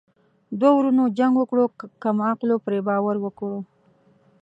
[0.29, 1.65] ـ دوه ورونو جنګ وکړو
[2.03, 3.59] کم عقلو پري باور وکړو.